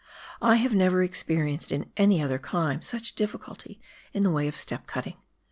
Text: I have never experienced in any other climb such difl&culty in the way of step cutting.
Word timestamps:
I 0.41 0.55
have 0.55 0.73
never 0.73 1.03
experienced 1.03 1.71
in 1.71 1.91
any 1.95 2.23
other 2.23 2.39
climb 2.39 2.81
such 2.81 3.13
difl&culty 3.13 3.79
in 4.13 4.23
the 4.23 4.31
way 4.31 4.47
of 4.47 4.57
step 4.57 4.87
cutting. 4.87 5.17